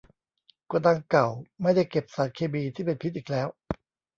[0.67, 1.27] โกดังเก่า
[1.61, 3.47] ไม่ได้เก็บสารเคมีที่เป็นพิษอีกแล้ว